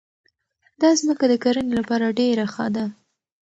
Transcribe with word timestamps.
دا 0.81 0.89
ځمکه 0.99 1.25
د 1.29 1.33
کرنې 1.43 1.73
لپاره 1.79 2.15
ډېره 2.19 2.45
ښه 2.53 2.67
ده. 2.75 2.85